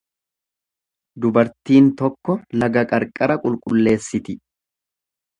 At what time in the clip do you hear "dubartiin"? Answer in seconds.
1.25-1.89